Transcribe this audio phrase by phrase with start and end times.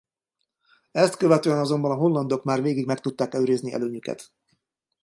[0.91, 4.31] Ezt követően azonban a hollandok már végig meg tudták őrizni előnyüket.